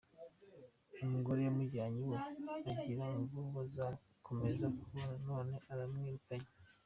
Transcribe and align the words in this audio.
Umugore 1.05 1.39
yamujyanye 1.47 1.99
iwe 2.05 2.17
agira 2.71 3.07
ngo 3.17 3.39
bazakomeza 3.55 4.65
kubana 4.77 5.13
none 5.27 5.53
aramwirukanye 5.73 6.49